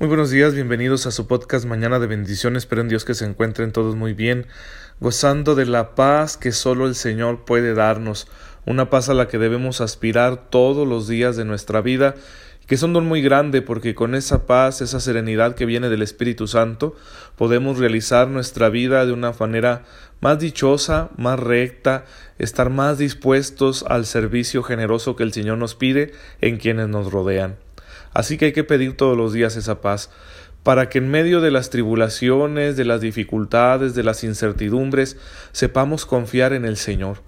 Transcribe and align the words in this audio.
Muy 0.00 0.06
buenos 0.06 0.30
días, 0.30 0.54
bienvenidos 0.54 1.06
a 1.06 1.10
su 1.10 1.26
podcast 1.26 1.64
Mañana 1.64 1.98
de 1.98 2.06
Bendiciones. 2.06 2.62
Espero 2.62 2.82
en 2.82 2.88
Dios 2.88 3.04
que 3.04 3.14
se 3.14 3.24
encuentren 3.24 3.72
todos 3.72 3.96
muy 3.96 4.12
bien, 4.12 4.46
gozando 5.00 5.56
de 5.56 5.66
la 5.66 5.96
paz 5.96 6.36
que 6.36 6.52
solo 6.52 6.86
el 6.86 6.94
Señor 6.94 7.44
puede 7.44 7.74
darnos, 7.74 8.28
una 8.64 8.90
paz 8.90 9.08
a 9.08 9.14
la 9.14 9.26
que 9.26 9.38
debemos 9.38 9.80
aspirar 9.80 10.50
todos 10.50 10.86
los 10.86 11.08
días 11.08 11.36
de 11.36 11.44
nuestra 11.44 11.80
vida, 11.80 12.14
que 12.68 12.76
es 12.76 12.82
un 12.84 12.92
don 12.92 13.06
muy 13.06 13.22
grande 13.22 13.60
porque 13.60 13.96
con 13.96 14.14
esa 14.14 14.46
paz, 14.46 14.82
esa 14.82 15.00
serenidad 15.00 15.56
que 15.56 15.66
viene 15.66 15.88
del 15.88 16.02
Espíritu 16.02 16.46
Santo, 16.46 16.94
podemos 17.34 17.78
realizar 17.78 18.28
nuestra 18.28 18.68
vida 18.68 19.04
de 19.04 19.10
una 19.10 19.32
manera 19.32 19.82
más 20.20 20.38
dichosa, 20.38 21.10
más 21.16 21.40
recta, 21.40 22.04
estar 22.38 22.70
más 22.70 22.98
dispuestos 22.98 23.84
al 23.88 24.06
servicio 24.06 24.62
generoso 24.62 25.16
que 25.16 25.24
el 25.24 25.32
Señor 25.32 25.58
nos 25.58 25.74
pide 25.74 26.12
en 26.40 26.58
quienes 26.58 26.86
nos 26.86 27.10
rodean. 27.10 27.56
Así 28.12 28.38
que 28.38 28.46
hay 28.46 28.52
que 28.52 28.64
pedir 28.64 28.96
todos 28.96 29.16
los 29.16 29.32
días 29.32 29.56
esa 29.56 29.80
paz, 29.80 30.10
para 30.62 30.88
que 30.88 30.98
en 30.98 31.10
medio 31.10 31.40
de 31.40 31.50
las 31.50 31.70
tribulaciones, 31.70 32.76
de 32.76 32.84
las 32.84 33.00
dificultades, 33.00 33.94
de 33.94 34.02
las 34.02 34.24
incertidumbres, 34.24 35.16
sepamos 35.52 36.04
confiar 36.04 36.52
en 36.52 36.64
el 36.64 36.76
Señor. 36.76 37.22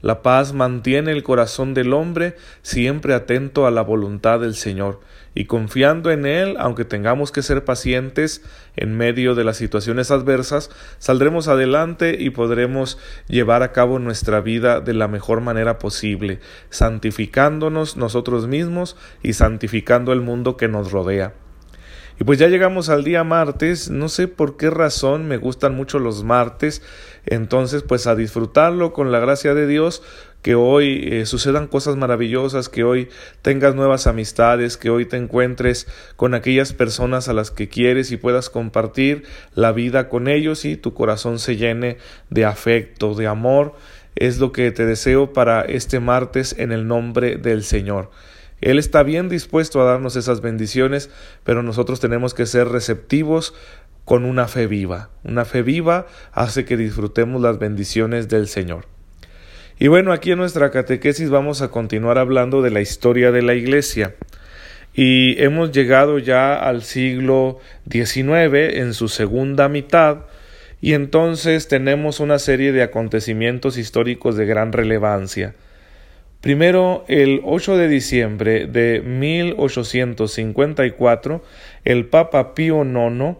La 0.00 0.20
paz 0.20 0.52
mantiene 0.52 1.12
el 1.12 1.22
corazón 1.22 1.74
del 1.74 1.92
hombre 1.92 2.36
siempre 2.62 3.14
atento 3.14 3.66
a 3.66 3.70
la 3.70 3.82
voluntad 3.82 4.40
del 4.40 4.56
Señor 4.56 5.00
y 5.34 5.46
confiando 5.46 6.10
en 6.10 6.26
Él, 6.26 6.56
aunque 6.58 6.84
tengamos 6.84 7.32
que 7.32 7.42
ser 7.42 7.64
pacientes 7.64 8.42
en 8.76 8.96
medio 8.96 9.34
de 9.34 9.44
las 9.44 9.56
situaciones 9.56 10.10
adversas, 10.10 10.70
saldremos 10.98 11.48
adelante 11.48 12.16
y 12.18 12.30
podremos 12.30 12.98
llevar 13.28 13.62
a 13.62 13.72
cabo 13.72 13.98
nuestra 13.98 14.40
vida 14.40 14.80
de 14.80 14.94
la 14.94 15.08
mejor 15.08 15.40
manera 15.40 15.78
posible, 15.78 16.40
santificándonos 16.70 17.96
nosotros 17.96 18.46
mismos 18.46 18.96
y 19.22 19.32
santificando 19.32 20.12
el 20.12 20.20
mundo 20.20 20.56
que 20.56 20.68
nos 20.68 20.92
rodea. 20.92 21.34
Y 22.20 22.24
pues 22.24 22.38
ya 22.38 22.48
llegamos 22.48 22.88
al 22.88 23.04
día 23.04 23.24
martes, 23.24 23.90
no 23.90 24.08
sé 24.08 24.28
por 24.28 24.56
qué 24.56 24.70
razón 24.70 25.26
me 25.26 25.38
gustan 25.38 25.74
mucho 25.74 25.98
los 25.98 26.24
martes, 26.24 26.82
entonces 27.24 27.82
pues 27.82 28.06
a 28.06 28.14
disfrutarlo 28.14 28.92
con 28.92 29.10
la 29.10 29.18
gracia 29.18 29.54
de 29.54 29.66
Dios, 29.66 30.02
que 30.42 30.56
hoy 30.56 31.08
eh, 31.10 31.26
sucedan 31.26 31.68
cosas 31.68 31.96
maravillosas, 31.96 32.68
que 32.68 32.82
hoy 32.82 33.08
tengas 33.40 33.74
nuevas 33.76 34.08
amistades, 34.08 34.76
que 34.76 34.90
hoy 34.90 35.06
te 35.06 35.16
encuentres 35.16 35.86
con 36.16 36.34
aquellas 36.34 36.72
personas 36.72 37.28
a 37.28 37.32
las 37.32 37.52
que 37.52 37.68
quieres 37.68 38.10
y 38.10 38.16
puedas 38.16 38.50
compartir 38.50 39.22
la 39.54 39.72
vida 39.72 40.08
con 40.08 40.26
ellos 40.26 40.64
y 40.64 40.76
tu 40.76 40.94
corazón 40.94 41.38
se 41.38 41.56
llene 41.56 41.96
de 42.28 42.44
afecto, 42.44 43.14
de 43.14 43.28
amor. 43.28 43.74
Es 44.16 44.38
lo 44.38 44.52
que 44.52 44.70
te 44.72 44.84
deseo 44.84 45.32
para 45.32 45.62
este 45.62 46.00
martes 46.00 46.54
en 46.58 46.72
el 46.72 46.86
nombre 46.86 47.36
del 47.36 47.62
Señor. 47.62 48.10
Él 48.60 48.78
está 48.78 49.02
bien 49.02 49.28
dispuesto 49.28 49.80
a 49.80 49.84
darnos 49.84 50.16
esas 50.16 50.40
bendiciones, 50.40 51.10
pero 51.44 51.62
nosotros 51.62 51.98
tenemos 51.98 52.34
que 52.34 52.46
ser 52.46 52.68
receptivos 52.68 53.54
con 54.04 54.24
una 54.24 54.48
fe 54.48 54.66
viva. 54.66 55.10
Una 55.24 55.44
fe 55.44 55.62
viva 55.62 56.06
hace 56.32 56.64
que 56.64 56.76
disfrutemos 56.76 57.40
las 57.40 57.58
bendiciones 57.58 58.28
del 58.28 58.48
Señor. 58.48 58.91
Y 59.78 59.88
bueno, 59.88 60.12
aquí 60.12 60.32
en 60.32 60.38
nuestra 60.38 60.70
catequesis 60.70 61.30
vamos 61.30 61.62
a 61.62 61.68
continuar 61.68 62.18
hablando 62.18 62.60
de 62.62 62.70
la 62.70 62.80
historia 62.80 63.30
de 63.32 63.42
la 63.42 63.54
Iglesia. 63.54 64.14
Y 64.94 65.42
hemos 65.42 65.72
llegado 65.72 66.18
ya 66.18 66.54
al 66.54 66.82
siglo 66.82 67.58
XIX 67.90 68.76
en 68.76 68.92
su 68.94 69.08
segunda 69.08 69.68
mitad, 69.68 70.26
y 70.80 70.94
entonces 70.94 71.68
tenemos 71.68 72.20
una 72.20 72.38
serie 72.38 72.72
de 72.72 72.82
acontecimientos 72.82 73.76
históricos 73.78 74.36
de 74.36 74.46
gran 74.46 74.72
relevancia. 74.72 75.54
Primero, 76.40 77.04
el 77.06 77.40
8 77.44 77.76
de 77.76 77.88
diciembre 77.88 78.66
de 78.66 79.00
1854, 79.00 81.44
el 81.84 82.06
Papa 82.06 82.54
Pío 82.54 82.84
IX 82.84 83.36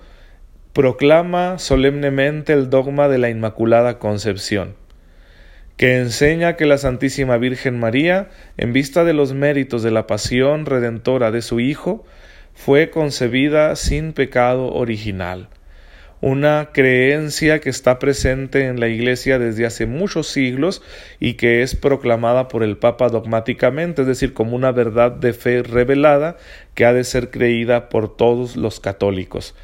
proclama 0.72 1.58
solemnemente 1.58 2.52
el 2.52 2.70
dogma 2.70 3.08
de 3.08 3.18
la 3.18 3.28
Inmaculada 3.28 3.98
Concepción, 3.98 4.76
que 5.82 5.98
enseña 5.98 6.54
que 6.54 6.64
la 6.64 6.78
Santísima 6.78 7.38
Virgen 7.38 7.80
María, 7.80 8.28
en 8.56 8.72
vista 8.72 9.02
de 9.02 9.14
los 9.14 9.34
méritos 9.34 9.82
de 9.82 9.90
la 9.90 10.06
pasión 10.06 10.64
redentora 10.64 11.32
de 11.32 11.42
su 11.42 11.58
Hijo, 11.58 12.04
fue 12.54 12.88
concebida 12.90 13.74
sin 13.74 14.12
pecado 14.12 14.72
original 14.72 15.48
una 16.20 16.68
creencia 16.72 17.58
que 17.58 17.68
está 17.68 17.98
presente 17.98 18.66
en 18.66 18.78
la 18.78 18.86
Iglesia 18.86 19.40
desde 19.40 19.66
hace 19.66 19.86
muchos 19.86 20.28
siglos 20.28 20.82
y 21.18 21.34
que 21.34 21.62
es 21.62 21.74
proclamada 21.74 22.46
por 22.46 22.62
el 22.62 22.76
Papa 22.76 23.08
dogmáticamente, 23.08 24.02
es 24.02 24.06
decir, 24.06 24.34
como 24.34 24.54
una 24.54 24.70
verdad 24.70 25.10
de 25.10 25.32
fe 25.32 25.64
revelada 25.64 26.36
que 26.74 26.84
ha 26.84 26.92
de 26.92 27.02
ser 27.02 27.30
creída 27.32 27.88
por 27.88 28.16
todos 28.16 28.54
los 28.54 28.78
católicos. 28.78 29.56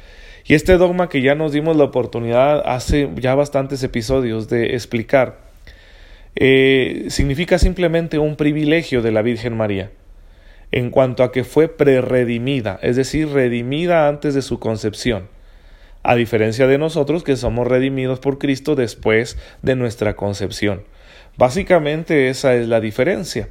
Y 0.43 0.53
este 0.53 0.77
dogma 0.77 1.07
que 1.07 1.21
ya 1.21 1.33
nos 1.33 1.53
dimos 1.53 1.77
la 1.77 1.85
oportunidad 1.85 2.61
hace 2.65 3.09
ya 3.15 3.35
bastantes 3.35 3.81
episodios 3.83 4.49
de 4.49 4.75
explicar, 4.75 5.48
eh, 6.35 7.05
significa 7.09 7.59
simplemente 7.59 8.19
un 8.19 8.35
privilegio 8.35 9.01
de 9.01 9.11
la 9.11 9.21
Virgen 9.21 9.57
María 9.57 9.91
en 10.71 10.91
cuanto 10.91 11.23
a 11.23 11.31
que 11.31 11.43
fue 11.43 11.67
preredimida, 11.67 12.79
es 12.83 12.95
decir, 12.95 13.29
redimida 13.29 14.07
antes 14.07 14.35
de 14.35 14.43
su 14.43 14.59
concepción 14.59 15.27
a 16.03 16.15
diferencia 16.15 16.67
de 16.67 16.77
nosotros 16.77 17.23
que 17.23 17.35
somos 17.35 17.67
redimidos 17.67 18.19
por 18.19 18.37
Cristo 18.37 18.75
después 18.75 19.37
de 19.61 19.75
nuestra 19.75 20.15
concepción. 20.15 20.83
Básicamente 21.37 22.29
esa 22.29 22.55
es 22.55 22.67
la 22.67 22.79
diferencia. 22.79 23.49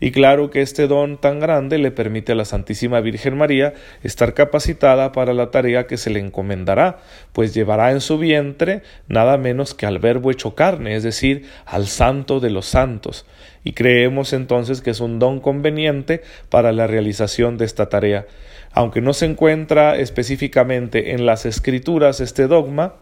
Y 0.00 0.12
claro 0.12 0.50
que 0.50 0.62
este 0.62 0.86
don 0.86 1.18
tan 1.18 1.40
grande 1.40 1.78
le 1.78 1.90
permite 1.90 2.32
a 2.32 2.34
la 2.34 2.44
Santísima 2.44 3.00
Virgen 3.00 3.36
María 3.36 3.74
estar 4.02 4.34
capacitada 4.34 5.12
para 5.12 5.34
la 5.34 5.50
tarea 5.50 5.86
que 5.86 5.96
se 5.96 6.10
le 6.10 6.20
encomendará, 6.20 6.98
pues 7.32 7.54
llevará 7.54 7.92
en 7.92 8.00
su 8.00 8.18
vientre 8.18 8.82
nada 9.08 9.36
menos 9.36 9.74
que 9.74 9.86
al 9.86 9.98
Verbo 9.98 10.30
hecho 10.30 10.54
carne, 10.54 10.96
es 10.96 11.02
decir, 11.02 11.46
al 11.66 11.86
Santo 11.86 12.40
de 12.40 12.50
los 12.50 12.66
Santos. 12.66 13.26
Y 13.62 13.72
creemos 13.72 14.32
entonces 14.32 14.80
que 14.80 14.90
es 14.90 15.00
un 15.00 15.18
don 15.18 15.40
conveniente 15.40 16.22
para 16.48 16.72
la 16.72 16.86
realización 16.86 17.58
de 17.58 17.66
esta 17.66 17.88
tarea. 17.88 18.26
Aunque 18.72 19.00
no 19.00 19.12
se 19.12 19.26
encuentra 19.26 19.96
específicamente 19.96 21.12
en 21.12 21.26
las 21.26 21.44
Escrituras 21.44 22.20
este 22.20 22.46
dogma, 22.46 22.94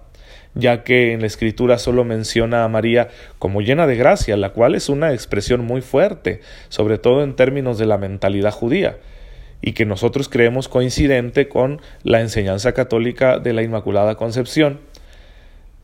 ya 0.55 0.83
que 0.84 1.12
en 1.12 1.21
la 1.21 1.27
escritura 1.27 1.78
solo 1.78 2.05
menciona 2.05 2.65
a 2.65 2.69
María 2.69 3.09
como 3.39 3.61
llena 3.61 3.87
de 3.87 3.97
gracia, 3.97 4.37
la 4.37 4.50
cual 4.50 4.75
es 4.75 4.89
una 4.89 5.12
expresión 5.12 5.65
muy 5.65 5.81
fuerte, 5.81 6.41
sobre 6.69 6.99
todo 6.99 7.22
en 7.22 7.37
términos 7.37 7.78
de 7.78 7.87
la 7.87 7.99
mentalidad 7.99 8.53
judía, 8.53 8.99
y 9.61 9.72
que 9.72 9.87
nosotros 9.87 10.28
creemos 10.28 10.69
coincidente 10.69 11.49
con 11.49 11.81
la 12.03 12.21
enseñanza 12.21 12.72
católica 12.72 13.39
de 13.39 13.53
la 13.53 13.62
Inmaculada 13.62 14.16
Concepción. 14.16 14.81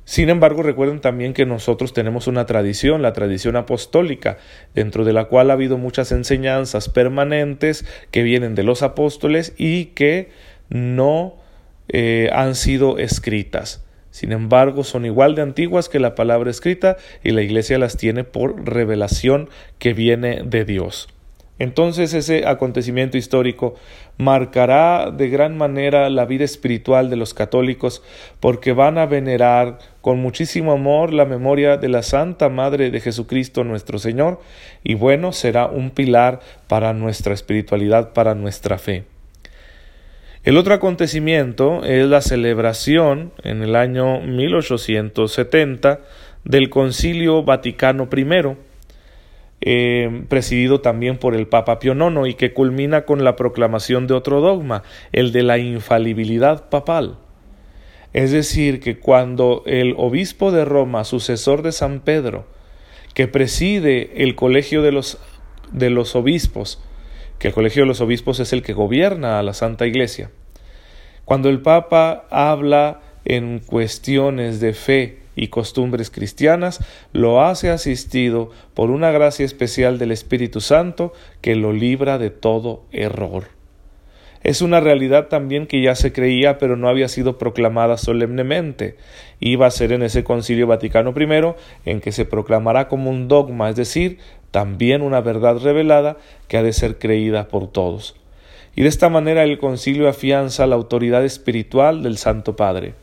Sin 0.05 0.29
embargo, 0.29 0.63
recuerden 0.63 1.01
también 1.01 1.33
que 1.33 1.47
nosotros 1.47 1.95
tenemos 1.95 2.27
una 2.27 2.45
tradición, 2.45 3.01
la 3.01 3.15
tradición 3.15 3.57
apostólica, 3.57 4.37
dentro 4.75 5.05
de 5.05 5.15
la 5.15 5.25
cual 5.25 5.51
ha 5.51 5.55
habido 5.55 5.79
muchas 5.79 6.13
enseñanzas 6.13 6.91
permanentes 6.91 7.87
que 8.11 8.23
vienen 8.23 8.55
de 8.55 8.65
los 8.65 8.83
apóstoles 8.83 9.55
y 9.57 9.87
que 9.87 10.31
no 10.69 11.37
eh, 11.89 12.29
han 12.33 12.55
sido 12.55 12.99
escritas. 12.99 13.85
Sin 14.15 14.31
embargo, 14.31 14.85
son 14.85 15.05
igual 15.07 15.35
de 15.35 15.43
antiguas 15.43 15.89
que 15.89 15.99
la 15.99 16.15
palabra 16.15 16.49
escrita 16.49 16.97
y 17.25 17.33
la 17.33 17.43
Iglesia 17.43 17.79
las 17.79 17.97
tiene 17.97 18.23
por 18.23 18.65
revelación 18.65 19.49
que 19.81 19.93
viene 19.93 20.45
de 20.45 20.65
Dios. 20.65 21.09
Entonces 21.59 22.15
ese 22.15 22.47
acontecimiento 22.47 23.19
histórico 23.19 23.75
marcará 24.17 25.11
de 25.11 25.29
gran 25.31 25.59
manera 25.59 26.09
la 26.11 26.27
vida 26.27 26.45
espiritual 26.45 27.11
de 27.11 27.17
los 27.17 27.35
católicos 27.35 28.05
porque 28.39 28.73
van 28.73 28.99
a 28.99 29.07
venerar 29.07 29.81
con 30.01 30.21
muchísimo 30.21 30.71
amor 30.71 31.13
la 31.13 31.25
memoria 31.25 31.77
de 31.77 31.89
la 31.89 32.05
Santa 32.05 32.49
Madre 32.49 32.93
de 32.93 33.01
Jesucristo 33.01 33.65
nuestro 33.65 33.99
Señor 33.99 34.41
y 34.85 34.95
bueno 34.95 35.33
será 35.33 35.67
un 35.67 35.91
pilar 35.91 36.39
para 36.69 36.93
nuestra 36.93 37.35
espiritualidad, 37.35 38.13
para 38.13 38.37
nuestra 38.37 38.79
fe. 38.79 39.14
El 40.45 40.59
otro 40.59 40.75
acontecimiento 40.75 41.85
es 41.85 42.07
la 42.07 42.21
celebración 42.21 43.33
en 43.43 43.63
el 43.63 43.75
año 43.75 44.21
1870 44.21 46.01
del 46.45 46.69
Concilio 46.69 47.43
Vaticano 47.43 48.11
I, 48.15 48.27
eh, 49.63 50.25
presidido 50.29 50.83
también 50.83 51.17
por 51.17 51.35
el 51.35 51.47
Papa 51.47 51.79
Pío 51.79 51.95
IX 51.95 52.29
y 52.29 52.35
que 52.35 52.53
culmina 52.53 53.07
con 53.07 53.25
la 53.25 53.37
proclamación 53.37 54.07
de 54.07 54.13
otro 54.13 54.43
dogma, 54.43 54.83
el 55.13 55.33
de 55.33 55.45
la 55.45 55.57
infalibilidad 55.57 56.69
papal. 56.69 57.17
Es 58.13 58.31
decir, 58.31 58.81
que 58.81 58.99
cuando 58.99 59.63
el 59.65 59.95
obispo 59.97 60.53
de 60.53 60.67
Roma, 60.67 61.05
sucesor 61.05 61.63
de 61.63 61.73
San 61.73 62.01
Pedro, 62.01 62.45
que 63.15 63.29
preside 63.29 64.23
el 64.23 64.35
colegio 64.35 64.83
de 64.83 64.93
los, 64.93 65.19
de 65.73 65.89
los 65.89 66.15
obispos, 66.15 66.83
que 67.45 67.49
el 67.49 67.55
colegio 67.55 67.83
de 67.83 67.89
los 67.89 68.01
obispos 68.01 68.41
es 68.41 68.55
el 68.55 68.63
que 68.63 68.73
gobierna 68.73 69.39
a 69.39 69.43
la 69.43 69.53
Santa 69.53 69.87
Iglesia. 69.87 70.31
Cuando 71.27 71.51
el 71.51 71.61
Papa 71.61 72.25
habla 72.31 73.03
en 73.27 73.59
cuestiones 73.59 74.61
de 74.61 74.73
fe 74.73 75.19
y 75.37 75.49
costumbres 75.49 76.09
cristianas, 76.09 76.83
lo 77.13 77.43
hace 77.43 77.69
asistido 77.69 78.51
por 78.73 78.91
una 78.91 79.11
gracia 79.11 79.45
especial 79.45 79.99
del 79.99 80.13
Espíritu 80.13 80.63
Santo 80.63 81.13
que 81.43 81.55
lo 81.55 81.75
libra 81.75 82.17
de 82.17 82.31
todo 82.31 82.85
error. 82.93 83.49
es 84.43 84.63
una 84.63 84.81
realidad 84.81 85.29
también 85.29 85.67
que 85.67 85.83
ya 85.83 85.95
se 85.95 86.15
creía 86.15 86.57
pero 86.57 86.77
no 86.77 86.89
había 86.89 87.09
sido 87.09 87.37
proclamada 87.37 87.99
solemnemente. 87.99 88.97
Iba 89.39 89.67
a 89.67 89.71
ser 89.71 89.93
en 89.93 90.03
ese 90.03 90.25
concilio 90.25 90.67
Vaticano 90.67 91.13
I 91.15 91.91
en 91.91 92.01
que 92.01 92.11
se 92.11 92.25
proclamará 92.25 92.89
como 92.89 93.11
un 93.11 93.29
dogma, 93.29 93.69
es 93.69 93.77
decir, 93.77 94.19
también 94.55 95.03
una 95.03 95.21
verdad 95.21 95.57
revelada 95.57 96.17
que 96.47 96.57
ha 96.57 96.63
de 96.63 96.73
ser 96.73 97.01
creída 97.01 97.49
por 97.49 97.73
todos. 97.73 98.15
Y 98.77 98.83
de 98.83 98.89
esta 98.89 99.09
manera 99.09 99.43
el 99.43 99.59
concilio 99.59 100.09
afianza 100.09 100.69
la 100.69 100.77
autoridad 100.77 101.25
espiritual 101.25 102.05
del 102.05 102.19
Santo 102.19 102.55
Padre. 102.55 102.95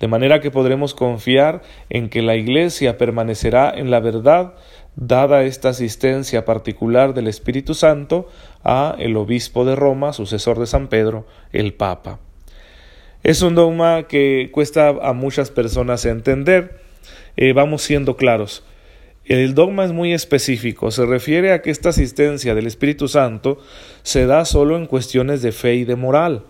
De 0.00 0.08
manera 0.08 0.40
que 0.40 0.50
podremos 0.50 0.94
confiar 0.94 1.60
en 1.90 2.08
que 2.08 2.22
la 2.22 2.36
Iglesia 2.36 2.96
permanecerá 2.96 3.70
en 3.76 3.90
la 3.90 4.00
verdad 4.00 4.54
dada 4.96 5.42
esta 5.42 5.68
asistencia 5.68 6.46
particular 6.46 7.12
del 7.12 7.26
Espíritu 7.26 7.74
Santo 7.74 8.30
a 8.64 8.96
el 8.98 9.18
obispo 9.18 9.66
de 9.66 9.76
Roma, 9.76 10.14
sucesor 10.14 10.58
de 10.58 10.66
San 10.66 10.88
Pedro, 10.88 11.26
el 11.52 11.74
Papa. 11.74 12.18
Es 13.22 13.42
un 13.42 13.54
dogma 13.54 14.04
que 14.04 14.48
cuesta 14.50 14.88
a 14.88 15.12
muchas 15.12 15.50
personas 15.50 16.06
entender. 16.06 16.80
Eh, 17.36 17.52
vamos 17.52 17.82
siendo 17.82 18.16
claros. 18.16 18.64
El 19.24 19.54
dogma 19.54 19.84
es 19.84 19.92
muy 19.92 20.12
específico, 20.12 20.90
se 20.90 21.06
refiere 21.06 21.52
a 21.52 21.62
que 21.62 21.70
esta 21.70 21.90
asistencia 21.90 22.54
del 22.54 22.66
Espíritu 22.66 23.06
Santo 23.06 23.58
se 24.02 24.26
da 24.26 24.44
solo 24.44 24.76
en 24.76 24.86
cuestiones 24.86 25.42
de 25.42 25.52
fe 25.52 25.76
y 25.76 25.84
de 25.84 25.94
moral, 25.94 26.42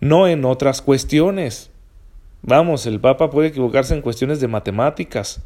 no 0.00 0.26
en 0.26 0.44
otras 0.44 0.82
cuestiones. 0.82 1.70
Vamos, 2.42 2.86
el 2.86 3.00
Papa 3.00 3.30
puede 3.30 3.48
equivocarse 3.48 3.94
en 3.94 4.02
cuestiones 4.02 4.40
de 4.40 4.48
matemáticas, 4.48 5.42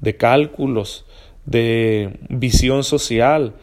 de 0.00 0.16
cálculos, 0.16 1.06
de 1.46 2.18
visión 2.28 2.82
social, 2.82 3.54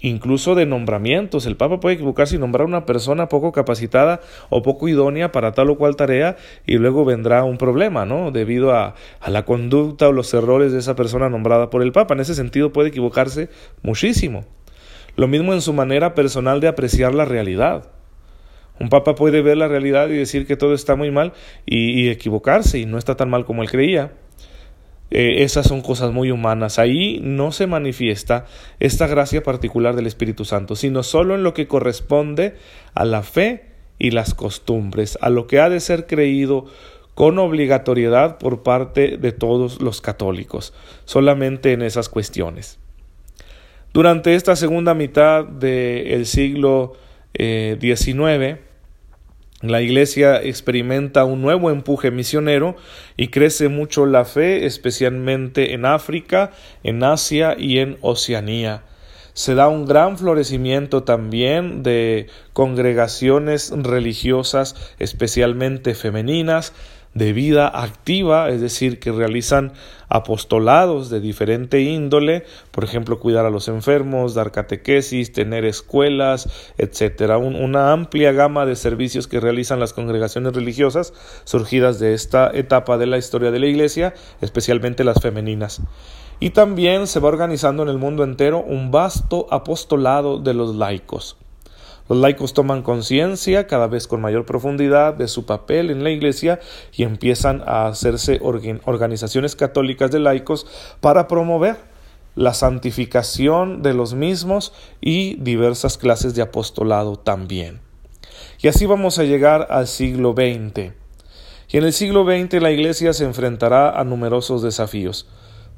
incluso 0.00 0.54
de 0.54 0.66
nombramientos. 0.66 1.46
El 1.46 1.56
Papa 1.56 1.80
puede 1.80 1.94
equivocarse 1.94 2.36
y 2.36 2.38
nombrar 2.38 2.64
a 2.64 2.68
una 2.68 2.86
persona 2.86 3.28
poco 3.28 3.52
capacitada 3.52 4.20
o 4.48 4.62
poco 4.62 4.88
idónea 4.88 5.32
para 5.32 5.52
tal 5.52 5.70
o 5.70 5.76
cual 5.76 5.96
tarea 5.96 6.36
y 6.66 6.78
luego 6.78 7.04
vendrá 7.04 7.44
un 7.44 7.58
problema, 7.58 8.04
¿no? 8.04 8.30
Debido 8.30 8.74
a, 8.74 8.94
la 9.26 9.44
conducta 9.44 10.08
o 10.08 10.12
los 10.12 10.32
errores 10.34 10.72
de 10.72 10.78
esa 10.78 10.96
persona 10.96 11.28
nombrada 11.28 11.70
por 11.70 11.82
el 11.82 11.92
Papa. 11.92 12.14
En 12.14 12.20
ese 12.20 12.34
sentido 12.34 12.72
puede 12.72 12.88
equivocarse 12.88 13.48
muchísimo. 13.82 14.44
Lo 15.16 15.28
mismo 15.28 15.52
en 15.52 15.60
su 15.60 15.72
manera 15.72 16.14
personal 16.14 16.60
de 16.60 16.68
apreciar 16.68 17.14
la 17.14 17.24
realidad. 17.24 17.90
Un 18.78 18.88
papa 18.88 19.14
puede 19.14 19.42
ver 19.42 19.58
la 19.58 19.68
realidad 19.68 20.08
y 20.08 20.16
decir 20.16 20.46
que 20.46 20.56
todo 20.56 20.72
está 20.72 20.96
muy 20.96 21.10
mal 21.10 21.34
y 21.66 22.08
equivocarse 22.08 22.78
y 22.78 22.86
no 22.86 22.96
está 22.96 23.14
tan 23.14 23.28
mal 23.28 23.44
como 23.44 23.60
él 23.62 23.70
creía. 23.70 24.12
Eh, 25.10 25.42
esas 25.42 25.66
son 25.66 25.82
cosas 25.82 26.12
muy 26.12 26.30
humanas. 26.30 26.78
Ahí 26.78 27.20
no 27.22 27.52
se 27.52 27.66
manifiesta 27.66 28.46
esta 28.78 29.06
gracia 29.06 29.42
particular 29.42 29.96
del 29.96 30.06
Espíritu 30.06 30.44
Santo, 30.44 30.76
sino 30.76 31.02
solo 31.02 31.34
en 31.34 31.42
lo 31.42 31.54
que 31.54 31.66
corresponde 31.66 32.54
a 32.94 33.04
la 33.04 33.22
fe 33.22 33.64
y 33.98 34.12
las 34.12 34.34
costumbres, 34.34 35.18
a 35.20 35.30
lo 35.30 35.46
que 35.46 35.60
ha 35.60 35.68
de 35.68 35.80
ser 35.80 36.06
creído 36.06 36.66
con 37.14 37.38
obligatoriedad 37.38 38.38
por 38.38 38.62
parte 38.62 39.16
de 39.18 39.32
todos 39.32 39.82
los 39.82 40.00
católicos, 40.00 40.72
solamente 41.04 41.72
en 41.72 41.82
esas 41.82 42.08
cuestiones. 42.08 42.78
Durante 43.92 44.36
esta 44.36 44.54
segunda 44.54 44.94
mitad 44.94 45.44
del 45.44 46.24
siglo 46.24 46.94
XIX, 47.34 48.16
eh, 48.18 48.58
la 49.62 49.82
Iglesia 49.82 50.40
experimenta 50.42 51.24
un 51.24 51.42
nuevo 51.42 51.70
empuje 51.70 52.10
misionero 52.10 52.76
y 53.16 53.28
crece 53.28 53.68
mucho 53.68 54.06
la 54.06 54.24
fe, 54.24 54.64
especialmente 54.64 55.74
en 55.74 55.84
África, 55.84 56.52
en 56.82 57.02
Asia 57.04 57.54
y 57.58 57.78
en 57.78 57.98
Oceanía. 58.00 58.84
Se 59.34 59.54
da 59.54 59.68
un 59.68 59.84
gran 59.84 60.16
florecimiento 60.16 61.02
también 61.02 61.82
de 61.82 62.28
congregaciones 62.52 63.70
religiosas, 63.70 64.94
especialmente 64.98 65.94
femeninas, 65.94 66.72
de 67.14 67.32
vida 67.32 67.68
activa, 67.68 68.50
es 68.50 68.60
decir, 68.60 69.00
que 69.00 69.10
realizan 69.10 69.72
apostolados 70.08 71.10
de 71.10 71.20
diferente 71.20 71.80
índole, 71.80 72.44
por 72.70 72.84
ejemplo, 72.84 73.18
cuidar 73.18 73.46
a 73.46 73.50
los 73.50 73.68
enfermos, 73.68 74.34
dar 74.34 74.52
catequesis, 74.52 75.32
tener 75.32 75.64
escuelas, 75.64 76.48
etcétera, 76.78 77.38
una 77.38 77.92
amplia 77.92 78.32
gama 78.32 78.66
de 78.66 78.76
servicios 78.76 79.28
que 79.28 79.40
realizan 79.40 79.80
las 79.80 79.92
congregaciones 79.92 80.54
religiosas 80.54 81.12
surgidas 81.44 81.98
de 81.98 82.14
esta 82.14 82.50
etapa 82.52 82.98
de 82.98 83.06
la 83.06 83.18
historia 83.18 83.50
de 83.50 83.58
la 83.58 83.66
Iglesia, 83.66 84.14
especialmente 84.40 85.04
las 85.04 85.20
femeninas. 85.20 85.82
Y 86.38 86.50
también 86.50 87.06
se 87.06 87.20
va 87.20 87.28
organizando 87.28 87.82
en 87.82 87.88
el 87.88 87.98
mundo 87.98 88.24
entero 88.24 88.62
un 88.62 88.90
vasto 88.90 89.46
apostolado 89.50 90.38
de 90.38 90.54
los 90.54 90.74
laicos. 90.74 91.36
Los 92.10 92.18
laicos 92.18 92.54
toman 92.54 92.82
conciencia 92.82 93.68
cada 93.68 93.86
vez 93.86 94.08
con 94.08 94.20
mayor 94.20 94.44
profundidad 94.44 95.14
de 95.14 95.28
su 95.28 95.46
papel 95.46 95.92
en 95.92 96.02
la 96.02 96.10
Iglesia 96.10 96.58
y 96.92 97.04
empiezan 97.04 97.62
a 97.64 97.86
hacerse 97.86 98.40
organizaciones 98.42 99.54
católicas 99.54 100.10
de 100.10 100.18
laicos 100.18 100.66
para 101.00 101.28
promover 101.28 101.76
la 102.34 102.52
santificación 102.52 103.82
de 103.82 103.94
los 103.94 104.14
mismos 104.14 104.72
y 105.00 105.36
diversas 105.36 105.98
clases 105.98 106.34
de 106.34 106.42
apostolado 106.42 107.14
también. 107.14 107.78
Y 108.60 108.66
así 108.66 108.86
vamos 108.86 109.20
a 109.20 109.22
llegar 109.22 109.68
al 109.70 109.86
siglo 109.86 110.32
XX. 110.32 110.90
Y 111.68 111.76
en 111.76 111.84
el 111.84 111.92
siglo 111.92 112.24
XX 112.24 112.60
la 112.60 112.72
Iglesia 112.72 113.12
se 113.12 113.24
enfrentará 113.24 113.88
a 113.88 114.02
numerosos 114.02 114.62
desafíos. 114.62 115.28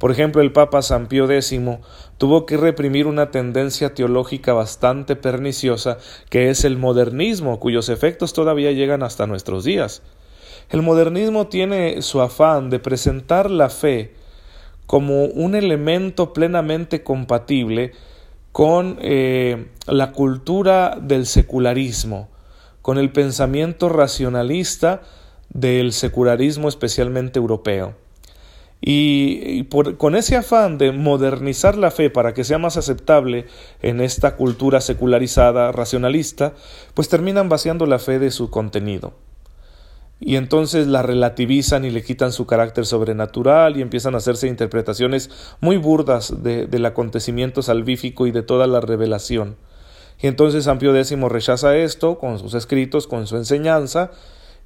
Por 0.03 0.11
ejemplo, 0.11 0.43
el 0.43 0.51
Papa 0.51 0.83
San 0.83 1.07
Pío 1.07 1.31
X 1.31 1.61
tuvo 2.19 2.45
que 2.45 2.57
reprimir 2.57 3.07
una 3.07 3.31
tendencia 3.31 3.95
teológica 3.95 4.53
bastante 4.53 5.15
perniciosa 5.15 5.99
que 6.29 6.51
es 6.51 6.65
el 6.65 6.77
modernismo, 6.77 7.61
cuyos 7.61 7.89
efectos 7.89 8.33
todavía 8.33 8.73
llegan 8.73 9.05
hasta 9.05 9.29
nuestros 9.29 9.63
días. 9.63 10.03
El 10.71 10.83
modernismo 10.83 11.47
tiene 11.47 12.03
su 12.03 12.21
afán 12.21 12.69
de 12.69 12.81
presentar 12.81 13.49
la 13.49 13.69
fe 13.69 14.13
como 14.87 15.27
un 15.27 15.55
elemento 15.55 16.33
plenamente 16.33 17.05
compatible 17.05 17.93
con 18.51 18.99
eh, 19.03 19.69
la 19.87 20.11
cultura 20.11 20.99
del 21.01 21.27
secularismo, 21.27 22.29
con 22.83 22.99
el 22.99 23.13
pensamiento 23.13 23.89
racionalista 23.89 25.03
del 25.51 25.93
secularismo 25.93 26.69
especialmente 26.69 27.39
europeo. 27.39 28.02
Y, 28.85 29.63
con 29.97 30.17
ese 30.17 30.37
afán 30.37 30.77
de 30.77 30.91
modernizar 30.91 31.79
la 31.79 31.93
fe 31.93 32.11
para 32.11 32.35
que 32.35 32.43
sea 32.43 32.59
más 32.59 32.77
aceptable 32.77 33.47
en 33.81 34.01
esta 34.01 34.35
cultura 34.35 34.81
secularizada, 34.81 35.71
racionalista, 35.71 36.55
pues 36.95 37.09
terminan 37.09 37.49
vaciando 37.49 37.87
la 37.87 38.01
fe 38.01 38.19
de 38.19 38.33
su 38.33 38.51
contenido. 38.51 39.15
Y 40.19 40.35
entonces 40.35 40.89
la 40.89 41.03
relativizan 41.03 41.85
y 41.85 41.91
le 41.91 42.03
quitan 42.03 42.33
su 42.33 42.47
carácter 42.47 42.85
sobrenatural 42.85 43.77
y 43.77 43.83
empiezan 43.83 44.15
a 44.15 44.19
hacerse 44.19 44.49
interpretaciones 44.49 45.31
muy 45.61 45.77
burdas 45.77 46.43
del 46.43 46.85
acontecimiento 46.85 47.63
salvífico 47.63 48.27
y 48.27 48.33
de 48.33 48.43
toda 48.43 48.67
la 48.67 48.81
revelación. 48.81 49.57
Y 50.21 50.27
entonces 50.27 50.65
San 50.65 50.79
Pío 50.79 50.95
X 50.95 51.19
rechaza 51.21 51.77
esto 51.77 52.19
con 52.19 52.39
sus 52.41 52.55
escritos, 52.55 53.07
con 53.07 53.27
su 53.27 53.37
enseñanza, 53.37 54.11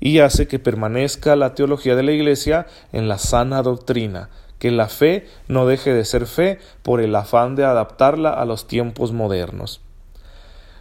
y 0.00 0.18
hace 0.18 0.46
que 0.46 0.58
permanezca 0.58 1.36
la 1.36 1.54
teología 1.54 1.96
de 1.96 2.02
la 2.02 2.12
Iglesia 2.12 2.66
en 2.92 3.08
la 3.08 3.18
sana 3.18 3.62
doctrina, 3.62 4.28
que 4.58 4.70
la 4.70 4.88
fe 4.88 5.26
no 5.48 5.66
deje 5.66 5.92
de 5.92 6.04
ser 6.04 6.26
fe 6.26 6.58
por 6.82 7.00
el 7.00 7.14
afán 7.14 7.56
de 7.56 7.64
adaptarla 7.64 8.30
a 8.30 8.44
los 8.44 8.66
tiempos 8.66 9.12
modernos. 9.12 9.80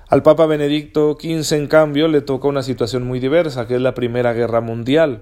Al 0.07 0.21
Papa 0.21 0.45
Benedicto 0.45 1.17
XV, 1.19 1.53
en 1.53 1.67
cambio, 1.67 2.07
le 2.07 2.21
toca 2.21 2.47
una 2.47 2.61
situación 2.61 3.03
muy 3.03 3.19
diversa, 3.19 3.67
que 3.67 3.75
es 3.75 3.81
la 3.81 3.95
Primera 3.95 4.33
Guerra 4.33 4.61
Mundial, 4.61 5.21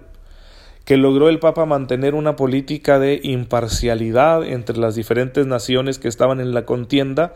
que 0.84 0.98
logró 0.98 1.30
el 1.30 1.40
Papa 1.40 1.66
mantener 1.66 2.14
una 2.14 2.36
política 2.36 3.00
de 3.00 3.22
imparcialidad 3.24 4.44
entre 4.44 4.78
las 4.78 4.96
diferentes 4.96 5.48
naciones 5.48 6.00
que 6.00 6.10
estaban 6.10 6.42
en 6.42 6.54
la 6.54 6.66
contienda 6.66 7.34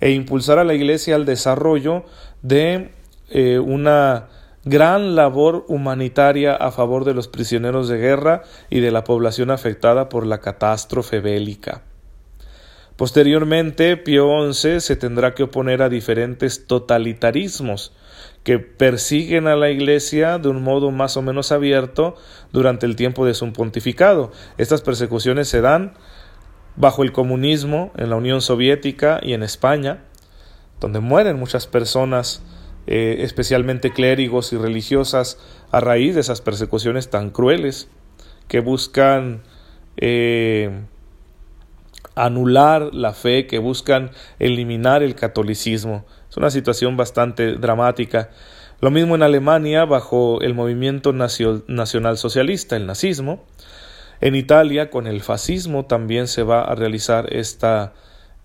e 0.00 0.10
impulsar 0.10 0.58
a 0.58 0.64
la 0.64 0.74
Iglesia 0.74 1.14
al 1.14 1.24
desarrollo 1.24 2.04
de 2.42 2.90
eh, 3.30 3.58
una 3.58 4.28
gran 4.64 5.14
labor 5.14 5.64
humanitaria 5.68 6.54
a 6.54 6.70
favor 6.70 7.04
de 7.04 7.14
los 7.14 7.28
prisioneros 7.28 7.88
de 7.88 7.98
guerra 7.98 8.42
y 8.68 8.80
de 8.80 8.90
la 8.90 9.04
población 9.04 9.50
afectada 9.50 10.08
por 10.08 10.26
la 10.26 10.40
catástrofe 10.40 11.20
bélica. 11.20 11.82
Posteriormente, 12.96 13.96
Pío 13.96 14.52
XI 14.52 14.80
se 14.80 14.94
tendrá 14.94 15.34
que 15.34 15.44
oponer 15.44 15.80
a 15.80 15.88
diferentes 15.88 16.66
totalitarismos 16.66 17.94
que 18.44 18.58
persiguen 18.58 19.46
a 19.46 19.56
la 19.56 19.70
Iglesia 19.70 20.38
de 20.38 20.48
un 20.48 20.62
modo 20.62 20.90
más 20.90 21.16
o 21.16 21.22
menos 21.22 21.50
abierto 21.50 22.16
durante 22.52 22.84
el 22.84 22.96
tiempo 22.96 23.24
de 23.24 23.32
su 23.32 23.50
pontificado. 23.54 24.32
Estas 24.58 24.82
persecuciones 24.82 25.48
se 25.48 25.62
dan 25.62 25.94
bajo 26.76 27.02
el 27.02 27.12
comunismo 27.12 27.90
en 27.96 28.10
la 28.10 28.16
Unión 28.16 28.42
Soviética 28.42 29.18
y 29.22 29.32
en 29.32 29.42
España, 29.42 30.04
donde 30.78 31.00
mueren 31.00 31.38
muchas 31.38 31.66
personas 31.66 32.42
eh, 32.86 33.18
especialmente 33.20 33.92
clérigos 33.92 34.52
y 34.52 34.56
religiosas, 34.56 35.38
a 35.70 35.80
raíz 35.80 36.14
de 36.14 36.20
esas 36.20 36.40
persecuciones 36.40 37.10
tan 37.10 37.30
crueles 37.30 37.88
que 38.48 38.60
buscan 38.60 39.42
eh, 39.96 40.82
anular 42.14 42.92
la 42.92 43.12
fe, 43.12 43.46
que 43.46 43.58
buscan 43.58 44.10
eliminar 44.38 45.02
el 45.02 45.14
catolicismo. 45.14 46.04
Es 46.28 46.36
una 46.36 46.50
situación 46.50 46.96
bastante 46.96 47.54
dramática. 47.54 48.30
Lo 48.80 48.90
mismo 48.90 49.14
en 49.14 49.22
Alemania 49.22 49.84
bajo 49.84 50.40
el 50.40 50.54
movimiento 50.54 51.12
nacional 51.12 52.18
socialista, 52.18 52.76
el 52.76 52.86
nazismo. 52.86 53.44
En 54.20 54.34
Italia 54.34 54.90
con 54.90 55.06
el 55.06 55.22
fascismo 55.22 55.86
también 55.86 56.28
se 56.28 56.42
va 56.42 56.62
a 56.62 56.74
realizar 56.74 57.32
esta 57.32 57.94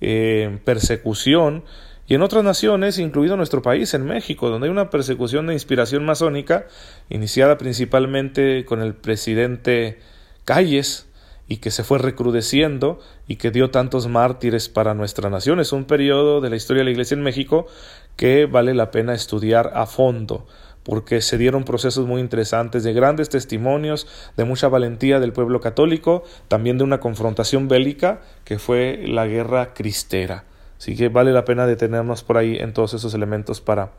eh, 0.02 0.60
persecución 0.64 1.64
y 2.08 2.16
en 2.16 2.22
otras 2.22 2.44
naciones, 2.44 3.00
incluido 3.00 3.36
nuestro 3.38 3.62
país, 3.62 3.94
en 3.94 4.06
México, 4.06 4.50
donde 4.50 4.68
hay 4.68 4.72
una 4.72 4.90
persecución 4.90 5.48
de 5.48 5.54
inspiración 5.54 6.06
masónica, 6.06 6.68
iniciada 7.10 7.58
principalmente 7.58 8.64
con 8.66 8.82
el 8.82 8.94
presidente 8.94 10.00
Calles, 10.44 11.08
y 11.48 11.58
que 11.58 11.72
se 11.72 11.84
fue 11.84 12.00
recrudeciendo 12.00 13.00
y 13.28 13.36
que 13.36 13.52
dio 13.52 13.70
tantos 13.70 14.08
mártires 14.08 14.70
para 14.70 14.94
nuestra 14.94 15.30
nación. 15.30 15.60
Es 15.60 15.72
un 15.74 15.86
periodo 15.86 16.42
de 16.42 16.50
la 16.50 16.56
historia 16.56 16.82
de 16.82 16.86
la 16.86 16.92
Iglesia 16.92 17.16
en 17.16 17.24
México 17.24 17.68
que 18.16 18.46
vale 18.46 18.74
la 18.74 18.92
pena 18.92 19.14
estudiar 19.14 19.72
a 19.76 19.86
fondo, 19.86 20.48
porque 20.84 21.22
se 21.22 21.38
dieron 21.38 21.64
procesos 21.64 22.08
muy 22.08 22.22
interesantes 22.22 22.84
de 22.84 22.94
grandes 22.94 23.30
testimonios, 23.30 24.08
de 24.38 24.46
mucha 24.46 24.70
valentía 24.70 25.20
del 25.20 25.34
pueblo 25.34 25.60
católico, 25.60 26.24
también 26.48 26.78
de 26.78 26.84
una 26.84 27.00
confrontación 27.00 27.68
bélica 27.68 28.22
que 28.44 28.58
fue 28.58 29.04
la 29.06 29.28
guerra 29.28 29.74
cristera. 29.74 30.46
Así 30.86 30.96
que 30.96 31.10
vale 31.10 31.34
la 31.34 31.46
pena 31.46 31.66
detenernos 31.66 32.24
por 32.24 32.38
ahí 32.38 32.58
en 32.58 32.72
todos 32.72 32.94
esos 32.94 33.16
elementos 33.16 33.60
para 33.60 33.94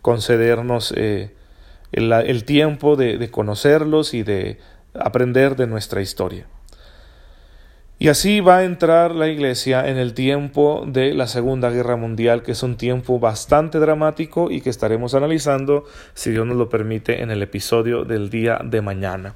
concedernos 0.00 0.94
eh, 0.96 1.34
el, 1.92 2.44
tiempo 2.46 2.96
de 2.96 3.30
conocerlos 3.30 4.14
y 4.14 4.22
de 4.22 4.56
aprender 4.94 5.54
de 5.54 5.66
nuestra 5.66 6.00
historia. 6.00 6.46
Y 7.98 8.08
así 8.08 8.40
va 8.40 8.56
a 8.56 8.64
entrar 8.64 9.14
la 9.14 9.28
Iglesia 9.28 9.86
en 9.86 9.98
el 9.98 10.14
tiempo 10.14 10.84
de 10.86 11.12
la 11.12 11.26
Segunda 11.26 11.68
Guerra 11.68 11.96
Mundial, 11.96 12.42
que 12.42 12.52
es 12.52 12.62
un 12.62 12.78
tiempo 12.78 13.18
bastante 13.18 13.78
dramático 13.78 14.50
y 14.50 14.62
que 14.62 14.70
estaremos 14.70 15.14
analizando, 15.14 15.84
si 16.14 16.30
Dios 16.30 16.46
nos 16.46 16.56
lo 16.56 16.70
permite, 16.70 17.20
en 17.20 17.30
el 17.30 17.42
episodio 17.42 18.04
del 18.04 18.30
día 18.30 18.60
de 18.64 18.80
mañana. 18.80 19.34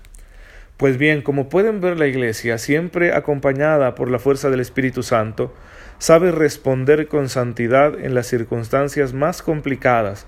Pues 0.79 0.97
bien, 0.97 1.21
como 1.21 1.51
pueden 1.51 1.83
ver, 1.83 1.99
la 1.99 2.07
Iglesia, 2.07 2.57
siempre 2.57 3.13
acompañada 3.13 3.95
por 3.95 4.11
la 4.11 4.19
fuerza 4.19 4.49
del 4.49 4.61
Espíritu 4.61 5.03
Santo, 5.03 5.53
sabe 5.99 6.33
responder 6.33 7.09
con 7.09 7.29
santidad 7.29 7.99
en 7.99 8.15
las 8.15 8.27
circunstancias 8.27 9.13
más 9.13 9.43
complicadas, 9.43 10.27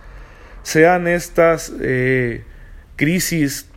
sean 0.63 1.07
estas 1.09 1.73
eh, 1.81 2.45
crisis 2.97 3.71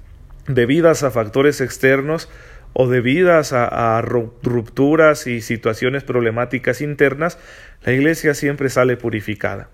debidas 0.48 1.04
a 1.04 1.12
factores 1.12 1.62
externos 1.62 2.30
o 2.74 2.88
debidas 2.88 3.54
a, 3.54 3.98
a, 3.98 4.02
rupturas 4.02 5.28
y 5.28 5.42
situaciones 5.42 6.04
problemáticas 6.04 6.82
internas, 6.82 7.38
la 7.84 7.94
iglesia 7.94 8.34
siempre 8.34 8.70
sale 8.70 8.98
purificada. 8.98 9.70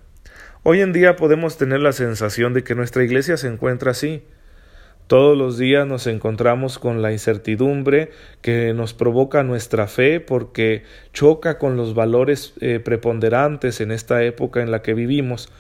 Hoy 0.63 0.81
en 0.81 0.91
día 0.91 1.15
podemos 1.15 1.57
tener 1.57 1.79
la 1.79 1.93
sensación 1.93 2.53
de 2.53 2.63
que 2.63 2.75
nuestra 2.75 3.03
iglesia 3.03 3.37
se 3.37 3.47
encuentra 3.47 3.91
así. 3.91 4.23
Todos 5.09 5.35
los 5.35 5.57
días 5.57 5.87
nos 5.87 6.05
encontramos 6.05 6.77
con 6.77 7.01
la 7.01 7.11
incertidumbre 7.11 8.11
que 8.43 8.75
nos 8.75 8.93
provoca 8.93 9.41
nuestra 9.41 9.87
fe 9.87 10.19
porque 10.19 10.83
choca 11.13 11.57
con 11.57 11.75
los 11.75 11.95
valores 11.95 12.53
eh, 12.61 12.79
preponderantes 12.79 13.81
en 13.81 13.89
esta 13.89 14.21
época 14.23 14.61
en 14.61 14.69
la 14.69 14.83
que 14.83 14.93
vivimos. 14.93 15.51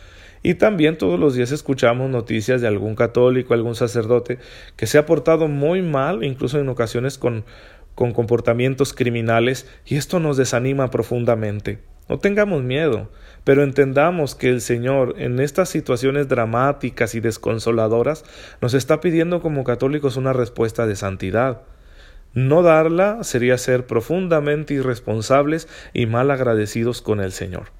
Y 0.43 0.53
también 0.53 0.99
todos 0.99 1.19
los 1.19 1.33
días 1.33 1.51
escuchamos 1.51 2.11
noticias 2.11 2.61
de 2.61 2.67
algún 2.67 2.93
católico, 2.93 3.55
algún 3.55 3.73
sacerdote 3.73 4.37
que 4.75 4.85
se 4.85 4.99
ha 4.99 5.07
portado 5.07 5.47
muy 5.47 5.81
mal, 5.81 6.23
incluso 6.23 6.59
en 6.59 6.69
ocasiones 6.69 7.17
con, 7.17 7.43
con 7.95 8.13
comportamientos 8.13 8.93
criminales, 8.93 9.67
y 9.83 9.95
esto 9.95 10.19
nos 10.19 10.37
desanima 10.37 10.91
profundamente. 10.91 11.79
No 12.09 12.17
tengamos 12.17 12.63
miedo, 12.63 13.07
pero 13.43 13.63
entendamos 13.63 14.33
que 14.33 14.49
el 14.49 14.61
Señor 14.61 15.13
en 15.19 15.39
estas 15.39 15.69
situaciones 15.69 16.27
dramáticas 16.27 17.13
y 17.13 17.19
desconsoladoras 17.19 18.25
nos 18.61 18.73
está 18.73 18.99
pidiendo 18.99 19.41
como 19.41 19.63
católicos 19.63 20.17
una 20.17 20.33
respuesta 20.33 20.87
de 20.87 20.95
santidad. 20.95 21.61
No 22.33 22.63
darla 22.63 23.23
sería 23.23 23.57
ser 23.59 23.85
profundamente 23.85 24.73
irresponsables 24.73 25.67
y 25.93 26.07
mal 26.07 26.31
agradecidos 26.31 27.01
con 27.01 27.21
el 27.21 27.31
Señor. 27.31 27.71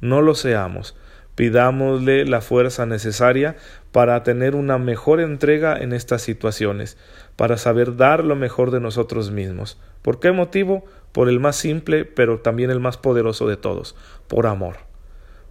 No 0.00 0.20
lo 0.20 0.34
seamos 0.34 0.94
pidámosle 1.38 2.24
la 2.24 2.40
fuerza 2.40 2.84
necesaria 2.84 3.54
para 3.92 4.24
tener 4.24 4.56
una 4.56 4.76
mejor 4.76 5.20
entrega 5.20 5.76
en 5.76 5.92
estas 5.92 6.20
situaciones, 6.20 6.98
para 7.36 7.56
saber 7.58 7.94
dar 7.94 8.24
lo 8.24 8.34
mejor 8.34 8.72
de 8.72 8.80
nosotros 8.80 9.30
mismos. 9.30 9.80
¿Por 10.02 10.18
qué 10.18 10.32
motivo? 10.32 10.84
Por 11.12 11.28
el 11.28 11.40
más 11.40 11.56
simple, 11.56 12.04
pero 12.04 12.40
también 12.40 12.70
el 12.70 12.80
más 12.80 12.96
poderoso 12.96 13.48
de 13.48 13.56
todos, 13.56 13.96
por 14.28 14.46
amor. 14.46 14.76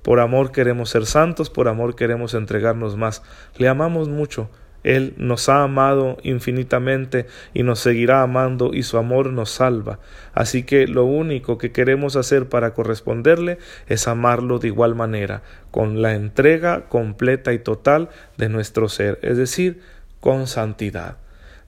Por 0.01 0.19
amor 0.19 0.51
queremos 0.51 0.89
ser 0.89 1.05
santos, 1.05 1.49
por 1.49 1.67
amor 1.67 1.95
queremos 1.95 2.33
entregarnos 2.33 2.95
más. 2.95 3.23
Le 3.57 3.67
amamos 3.67 4.07
mucho, 4.07 4.49
él 4.83 5.15
nos 5.17 5.49
ha 5.49 5.63
amado 5.63 6.17
infinitamente 6.23 7.25
y 7.53 7.63
nos 7.63 7.79
seguirá 7.79 8.21
amando 8.21 8.73
y 8.73 8.83
su 8.83 8.97
amor 8.97 9.33
nos 9.33 9.49
salva. 9.49 9.99
Así 10.33 10.63
que 10.63 10.87
lo 10.87 11.03
único 11.03 11.57
que 11.57 11.73
queremos 11.73 12.15
hacer 12.15 12.47
para 12.47 12.73
corresponderle 12.73 13.57
es 13.87 14.07
amarlo 14.07 14.59
de 14.59 14.69
igual 14.69 14.95
manera, 14.95 15.41
con 15.71 16.01
la 16.01 16.13
entrega 16.13 16.87
completa 16.87 17.51
y 17.51 17.59
total 17.59 18.07
de 18.37 18.47
nuestro 18.47 18.87
ser, 18.87 19.19
es 19.23 19.35
decir, 19.35 19.81
con 20.21 20.47
santidad. 20.47 21.17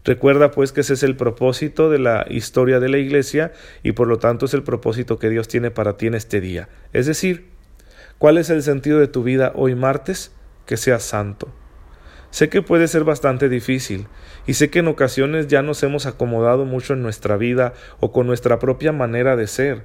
Recuerda 0.09 0.49
pues 0.49 0.71
que 0.71 0.81
ese 0.81 0.95
es 0.95 1.03
el 1.03 1.15
propósito 1.15 1.91
de 1.91 1.99
la 1.99 2.25
historia 2.27 2.79
de 2.79 2.89
la 2.89 2.97
Iglesia 2.97 3.53
y 3.83 3.91
por 3.91 4.07
lo 4.07 4.17
tanto 4.17 4.47
es 4.47 4.55
el 4.55 4.63
propósito 4.63 5.19
que 5.19 5.29
Dios 5.29 5.47
tiene 5.47 5.69
para 5.69 5.97
ti 5.97 6.07
en 6.07 6.15
este 6.15 6.41
día. 6.41 6.67
Es 6.93 7.05
decir, 7.05 7.51
¿cuál 8.17 8.39
es 8.39 8.49
el 8.49 8.63
sentido 8.63 8.97
de 8.99 9.07
tu 9.07 9.21
vida 9.21 9.51
hoy 9.53 9.75
martes? 9.75 10.31
Que 10.65 10.77
seas 10.77 11.03
santo. 11.03 11.53
Sé 12.31 12.49
que 12.49 12.63
puede 12.63 12.87
ser 12.87 13.03
bastante 13.03 13.49
difícil, 13.49 14.07
y 14.47 14.55
sé 14.55 14.71
que 14.71 14.79
en 14.79 14.87
ocasiones 14.87 15.45
ya 15.45 15.61
nos 15.61 15.83
hemos 15.83 16.07
acomodado 16.07 16.65
mucho 16.65 16.93
en 16.93 17.03
nuestra 17.03 17.37
vida 17.37 17.73
o 17.99 18.11
con 18.11 18.25
nuestra 18.25 18.57
propia 18.57 18.91
manera 18.91 19.35
de 19.35 19.45
ser, 19.45 19.83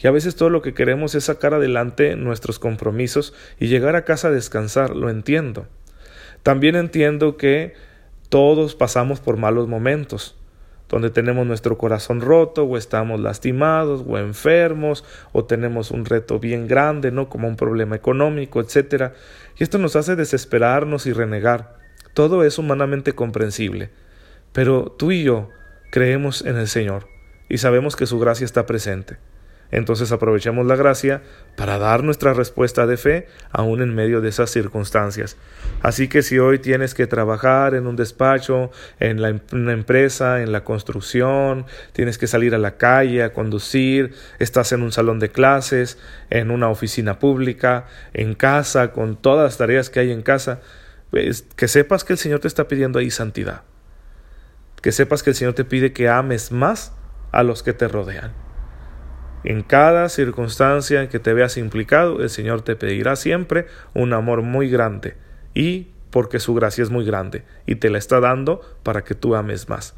y 0.00 0.06
a 0.06 0.12
veces 0.12 0.36
todo 0.36 0.50
lo 0.50 0.62
que 0.62 0.72
queremos 0.72 1.16
es 1.16 1.24
sacar 1.24 1.52
adelante 1.52 2.14
nuestros 2.14 2.60
compromisos 2.60 3.34
y 3.58 3.66
llegar 3.66 3.96
a 3.96 4.04
casa 4.04 4.28
a 4.28 4.30
descansar, 4.30 4.94
lo 4.94 5.10
entiendo. 5.10 5.66
También 6.44 6.76
entiendo 6.76 7.36
que 7.36 7.74
todos 8.34 8.74
pasamos 8.74 9.20
por 9.20 9.36
malos 9.36 9.68
momentos, 9.68 10.34
donde 10.88 11.10
tenemos 11.10 11.46
nuestro 11.46 11.78
corazón 11.78 12.20
roto 12.20 12.64
o 12.64 12.76
estamos 12.76 13.20
lastimados 13.20 14.02
o 14.04 14.18
enfermos 14.18 15.04
o 15.30 15.44
tenemos 15.44 15.92
un 15.92 16.04
reto 16.04 16.40
bien 16.40 16.66
grande, 16.66 17.12
¿no? 17.12 17.28
como 17.28 17.46
un 17.46 17.54
problema 17.54 17.94
económico, 17.94 18.60
etcétera, 18.60 19.12
y 19.56 19.62
esto 19.62 19.78
nos 19.78 19.94
hace 19.94 20.16
desesperarnos 20.16 21.06
y 21.06 21.12
renegar. 21.12 21.78
Todo 22.12 22.42
es 22.42 22.58
humanamente 22.58 23.12
comprensible, 23.12 23.90
pero 24.52 24.92
tú 24.98 25.12
y 25.12 25.22
yo 25.22 25.50
creemos 25.92 26.44
en 26.44 26.56
el 26.56 26.66
Señor 26.66 27.06
y 27.48 27.58
sabemos 27.58 27.94
que 27.94 28.06
su 28.06 28.18
gracia 28.18 28.44
está 28.44 28.66
presente. 28.66 29.18
Entonces 29.70 30.12
aprovechemos 30.12 30.66
la 30.66 30.76
gracia 30.76 31.22
para 31.56 31.78
dar 31.78 32.04
nuestra 32.04 32.32
respuesta 32.32 32.86
de 32.86 32.96
fe 32.96 33.26
aún 33.50 33.82
en 33.82 33.94
medio 33.94 34.20
de 34.20 34.28
esas 34.28 34.50
circunstancias. 34.50 35.36
Así 35.82 36.08
que 36.08 36.22
si 36.22 36.38
hoy 36.38 36.58
tienes 36.58 36.94
que 36.94 37.06
trabajar 37.06 37.74
en 37.74 37.86
un 37.86 37.96
despacho, 37.96 38.70
en 39.00 39.20
la, 39.20 39.40
una 39.52 39.72
empresa, 39.72 40.42
en 40.42 40.52
la 40.52 40.64
construcción, 40.64 41.66
tienes 41.92 42.18
que 42.18 42.26
salir 42.26 42.54
a 42.54 42.58
la 42.58 42.76
calle 42.76 43.22
a 43.22 43.32
conducir, 43.32 44.14
estás 44.38 44.72
en 44.72 44.82
un 44.82 44.92
salón 44.92 45.18
de 45.18 45.30
clases, 45.30 45.98
en 46.30 46.50
una 46.50 46.68
oficina 46.68 47.18
pública, 47.18 47.86
en 48.12 48.34
casa, 48.34 48.92
con 48.92 49.16
todas 49.16 49.44
las 49.44 49.58
tareas 49.58 49.90
que 49.90 50.00
hay 50.00 50.12
en 50.12 50.22
casa, 50.22 50.60
que 51.56 51.68
sepas 51.68 52.04
que 52.04 52.12
el 52.12 52.18
Señor 52.18 52.40
te 52.40 52.48
está 52.48 52.68
pidiendo 52.68 52.98
ahí 52.98 53.10
santidad. 53.10 53.62
Que 54.82 54.92
sepas 54.92 55.22
que 55.22 55.30
el 55.30 55.36
Señor 55.36 55.54
te 55.54 55.64
pide 55.64 55.92
que 55.92 56.08
ames 56.08 56.52
más 56.52 56.92
a 57.32 57.42
los 57.42 57.62
que 57.62 57.72
te 57.72 57.88
rodean. 57.88 58.43
En 59.44 59.62
cada 59.62 60.08
circunstancia 60.08 61.02
en 61.02 61.08
que 61.08 61.18
te 61.18 61.34
veas 61.34 61.56
implicado, 61.56 62.22
el 62.22 62.30
Señor 62.30 62.62
te 62.62 62.76
pedirá 62.76 63.14
siempre 63.14 63.66
un 63.92 64.12
amor 64.12 64.42
muy 64.42 64.70
grande 64.70 65.16
y 65.54 65.88
porque 66.10 66.40
su 66.40 66.54
gracia 66.54 66.82
es 66.82 66.90
muy 66.90 67.04
grande 67.04 67.44
y 67.66 67.76
te 67.76 67.90
la 67.90 67.98
está 67.98 68.20
dando 68.20 68.60
para 68.82 69.04
que 69.04 69.14
tú 69.14 69.34
ames 69.34 69.68
más. 69.68 69.94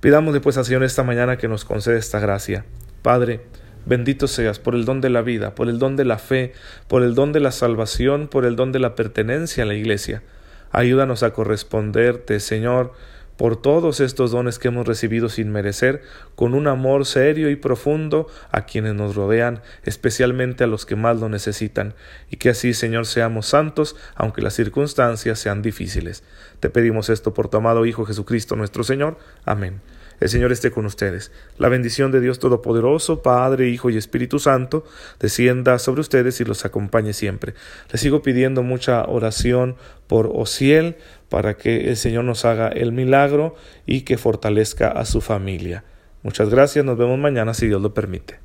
Pidámosle 0.00 0.40
pues 0.40 0.56
al 0.58 0.64
Señor 0.64 0.82
esta 0.82 1.04
mañana 1.04 1.38
que 1.38 1.48
nos 1.48 1.64
conceda 1.64 1.96
esta 1.96 2.18
gracia. 2.18 2.64
Padre, 3.02 3.40
Bendito 3.86 4.28
seas 4.28 4.58
por 4.58 4.74
el 4.74 4.84
don 4.84 5.00
de 5.00 5.08
la 5.08 5.22
vida, 5.22 5.54
por 5.54 5.68
el 5.68 5.78
don 5.78 5.96
de 5.96 6.04
la 6.04 6.18
fe, 6.18 6.52
por 6.86 7.02
el 7.02 7.14
don 7.14 7.32
de 7.32 7.40
la 7.40 7.50
salvación, 7.50 8.28
por 8.28 8.44
el 8.44 8.54
don 8.54 8.72
de 8.72 8.78
la 8.78 8.94
pertenencia 8.94 9.64
a 9.64 9.66
la 9.66 9.74
Iglesia. 9.74 10.22
Ayúdanos 10.70 11.22
a 11.22 11.32
corresponderte, 11.32 12.40
Señor, 12.40 12.92
por 13.40 13.56
todos 13.56 14.00
estos 14.00 14.32
dones 14.32 14.58
que 14.58 14.68
hemos 14.68 14.86
recibido 14.86 15.30
sin 15.30 15.50
merecer, 15.50 16.02
con 16.34 16.52
un 16.52 16.66
amor 16.66 17.06
serio 17.06 17.48
y 17.48 17.56
profundo 17.56 18.26
a 18.50 18.66
quienes 18.66 18.92
nos 18.92 19.14
rodean, 19.14 19.62
especialmente 19.82 20.64
a 20.64 20.66
los 20.66 20.84
que 20.84 20.94
más 20.94 21.18
lo 21.18 21.30
necesitan, 21.30 21.94
y 22.28 22.36
que 22.36 22.50
así, 22.50 22.74
Señor, 22.74 23.06
seamos 23.06 23.46
santos, 23.46 23.96
aunque 24.14 24.42
las 24.42 24.52
circunstancias 24.52 25.38
sean 25.38 25.62
difíciles. 25.62 26.22
Te 26.60 26.68
pedimos 26.68 27.08
esto 27.08 27.32
por 27.32 27.48
tu 27.48 27.56
amado 27.56 27.86
Hijo 27.86 28.04
Jesucristo 28.04 28.56
nuestro 28.56 28.84
Señor. 28.84 29.16
Amén. 29.46 29.80
El 30.20 30.28
Señor 30.28 30.52
esté 30.52 30.70
con 30.70 30.84
ustedes. 30.84 31.32
La 31.56 31.68
bendición 31.68 32.12
de 32.12 32.20
Dios 32.20 32.38
Todopoderoso, 32.38 33.22
Padre, 33.22 33.68
Hijo 33.68 33.88
y 33.88 33.96
Espíritu 33.96 34.38
Santo, 34.38 34.84
descienda 35.18 35.78
sobre 35.78 36.02
ustedes 36.02 36.40
y 36.40 36.44
los 36.44 36.64
acompañe 36.66 37.14
siempre. 37.14 37.54
Les 37.90 38.00
sigo 38.00 38.20
pidiendo 38.20 38.62
mucha 38.62 39.04
oración 39.04 39.76
por 40.06 40.30
Ociel 40.32 40.96
para 41.30 41.56
que 41.56 41.88
el 41.88 41.96
Señor 41.96 42.24
nos 42.24 42.44
haga 42.44 42.68
el 42.68 42.92
milagro 42.92 43.54
y 43.86 44.02
que 44.02 44.18
fortalezca 44.18 44.88
a 44.88 45.06
su 45.06 45.22
familia. 45.22 45.84
Muchas 46.22 46.50
gracias, 46.50 46.84
nos 46.84 46.98
vemos 46.98 47.18
mañana 47.18 47.54
si 47.54 47.66
Dios 47.66 47.80
lo 47.80 47.94
permite. 47.94 48.40